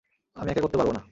আমি 0.35 0.49
একা 0.51 0.61
করতে 0.61 0.77
পারবো 0.77 0.91
না। 0.91 0.99